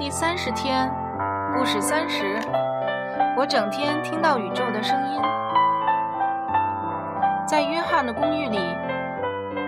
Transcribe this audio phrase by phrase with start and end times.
[0.00, 0.90] 第三十天，
[1.54, 2.40] 故事三十。
[3.36, 5.20] 我整天听到宇宙的声音。
[7.46, 8.58] 在约翰的公寓里，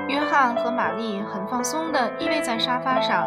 [0.08, 3.26] 约翰和玛丽很放松地依偎在沙发上，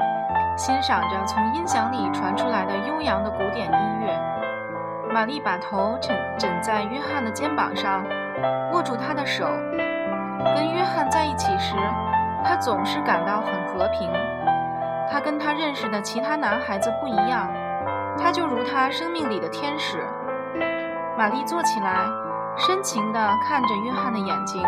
[0.58, 4.20] 欣赏着从音响里传出来的悠扬的古典音乐。
[5.14, 8.04] 玛丽把头枕枕在约翰的肩膀上，
[8.72, 9.46] 握住他的手。
[10.56, 11.76] 跟约翰在一起时，
[12.44, 14.10] 他总是感到很和平。
[15.16, 17.50] 他跟他认识的其他男孩子不一样，
[18.20, 20.06] 他就如他生命里的天使。
[21.18, 22.06] 玛丽坐起来，
[22.58, 24.62] 深情地看着约翰的眼睛，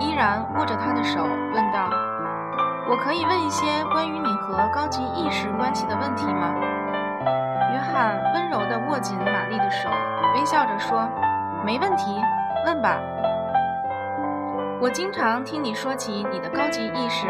[0.00, 1.22] 依然握着他的手，
[1.54, 1.88] 问道
[2.90, 6.52] ：“我可以问一些关于你和高级意识关系的问题吗？”
[7.72, 9.88] 约翰温柔地握紧玛丽的手，
[10.34, 11.08] 微笑着说
[11.64, 12.20] ：“没问题，
[12.66, 12.98] 问吧。”
[14.82, 17.28] 我经常听你说起你的高级意识。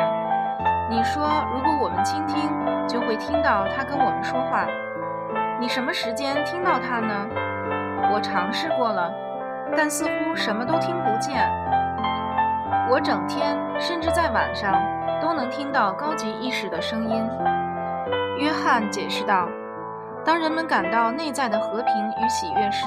[0.91, 2.51] 你说，如果我们倾听，
[2.89, 4.67] 就会听到他跟我们说话。
[5.61, 7.29] 你什么时间听到他呢？
[8.13, 9.09] 我尝试过了，
[9.77, 11.49] 但似乎什么都听不见。
[12.91, 14.75] 我整天，甚至在晚上，
[15.23, 17.25] 都能听到高级意识的声音。
[18.39, 19.49] 约翰解释道
[20.27, 22.87] ：“当人们感到内在的和平与喜悦时，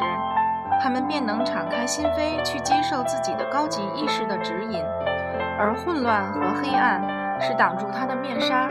[0.81, 4.83] 他们便能敞开心扉去接受自己的高级意识的指引，
[5.57, 7.01] 而混乱和黑暗。”
[7.39, 8.69] 是挡住他的面纱。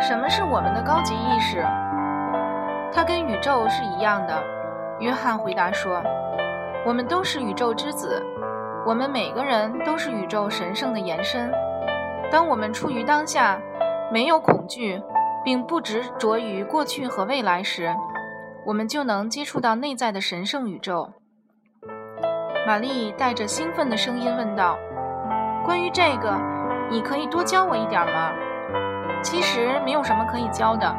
[0.00, 1.64] 什么是我们的高级意识？
[2.92, 4.42] 它跟宇宙是一样的。
[5.00, 6.02] 约翰回答说
[6.86, 8.22] ：“我们都是宇宙之子，
[8.86, 11.52] 我们每个人都是宇宙神圣的延伸。
[12.30, 13.58] 当我们处于当下，
[14.10, 15.02] 没有恐惧，
[15.44, 17.94] 并不执着于过去和未来时，
[18.64, 21.12] 我们就能接触到内在的神圣宇宙。”
[22.66, 24.78] 玛丽带着兴奋的声音问道
[25.64, 26.34] ：“关于这个？”
[26.88, 28.30] 你可以多教我一点吗？
[29.22, 30.94] 其实没有什么可以教的，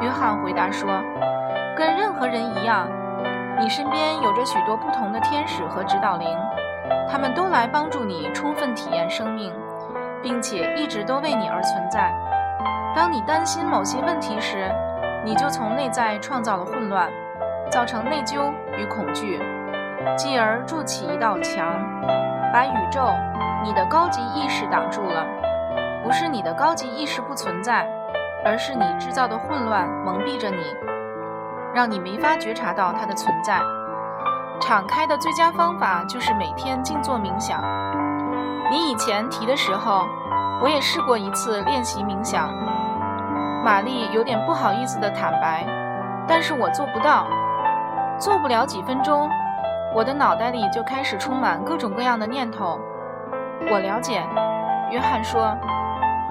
[0.00, 0.88] 约翰回答说
[1.76, 2.88] ：“跟任何人一样，
[3.58, 6.28] 你身边有着许多不同的天使和指导灵，
[7.10, 9.52] 他们都来帮助你充分体验生命，
[10.22, 12.14] 并且一直都为你而存在。
[12.94, 14.70] 当你担心某些问题时，
[15.24, 17.10] 你就从内在创造了混乱，
[17.68, 19.40] 造成内疚与恐惧，
[20.16, 21.66] 继而筑起一道墙，
[22.56, 23.12] 把宇宙。”
[23.62, 25.26] 你的高级意识挡住了，
[26.02, 27.86] 不是你的高级意识不存在，
[28.44, 30.62] 而是你制造的混乱蒙蔽着你，
[31.74, 33.60] 让你没法觉察到它的存在。
[34.60, 37.60] 敞开的最佳方法就是每天静坐冥想。
[38.70, 40.06] 你以前提的时候，
[40.62, 42.48] 我也试过一次练习冥想。
[43.64, 45.66] 玛丽有点不好意思的坦白，
[46.28, 47.26] 但是我做不到，
[48.16, 49.28] 做不了几分钟，
[49.94, 52.78] 我的脑袋里就开始充满各种各样的念头。
[53.70, 54.22] 我了解，
[54.90, 55.56] 约翰说，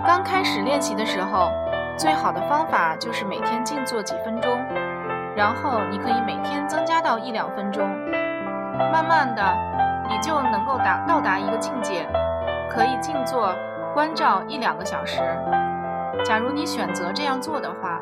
[0.05, 1.51] 刚开始练习的时候，
[1.97, 4.57] 最好的方法就是每天静坐几分钟，
[5.35, 7.87] 然后你可以每天增加到一两分钟，
[8.91, 9.43] 慢慢的，
[10.07, 12.07] 你就能够达到达一个境界，
[12.69, 13.53] 可以静坐
[13.93, 15.21] 关照一两个小时。
[16.23, 17.99] 假如你选择这样做的话，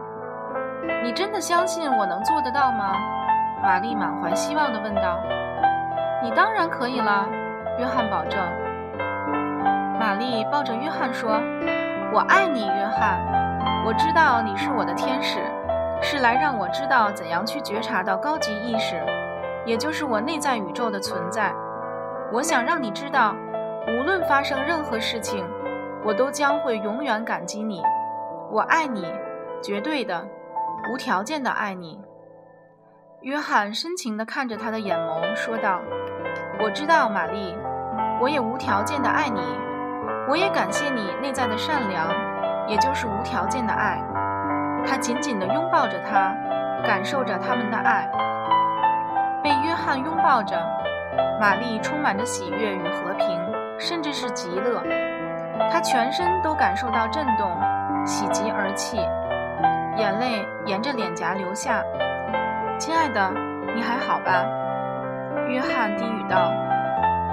[1.03, 2.94] 你真的相信我能做得到吗？
[3.63, 5.24] 玛丽满怀希望地问道。
[6.22, 7.25] 你当然可以了，
[7.79, 8.38] 约翰保证。
[9.97, 11.40] 玛丽抱着约翰说
[12.12, 13.22] ：“我爱你，约翰。
[13.85, 15.40] 我知道你是我的天使，
[16.01, 19.01] 是来让我知道怎样去觉察到高级意识，
[19.66, 21.53] 也就是我内在宇宙的存在。
[22.34, 23.34] 我想让你知道，
[23.88, 25.45] 无论发生任何事情，
[26.03, 27.81] 我都将会永远感激你。
[28.51, 29.07] 我爱你，
[29.62, 30.22] 绝对的，
[30.94, 31.97] 无条件的爱你。”
[33.23, 35.79] 约翰深情地看着他的眼眸，说道
[36.59, 37.56] ：“我知道，玛丽，
[38.19, 39.39] 我也无条件的爱你。”
[40.28, 42.09] 我也感谢你内在的善良，
[42.67, 44.01] 也就是无条件的爱。
[44.85, 46.35] 他紧紧地拥抱着她，
[46.85, 48.09] 感受着他们的爱。
[49.41, 50.62] 被约翰拥抱着，
[51.39, 53.39] 玛丽充满着喜悦与和平，
[53.80, 54.83] 甚至是极乐。
[55.71, 57.57] 她全身都感受到震动，
[58.06, 58.98] 喜极而泣，
[59.98, 61.81] 眼泪沿着脸颊流下。
[62.78, 63.31] 亲爱的，
[63.75, 64.44] 你还好吧？
[65.48, 66.52] 约翰低语道：“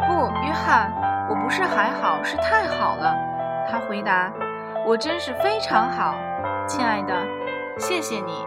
[0.06, 0.92] 不，约翰。”
[1.30, 3.14] 我不是还好，是太好了。
[3.70, 4.32] 他回答
[4.84, 6.12] ：“我真是非常好，
[6.66, 7.14] 亲爱的，
[7.78, 8.44] 谢谢你。”